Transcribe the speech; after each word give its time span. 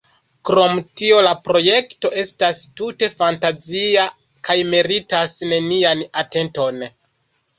Krom 0.49 0.79
tio 0.99 1.17
la 1.25 1.33
projekto 1.47 2.09
estas 2.21 2.61
tute 2.79 3.09
fantazia 3.19 4.05
kaj 4.49 4.57
meritas 4.71 5.35
nenian 5.51 6.01
atenton. 6.23 6.81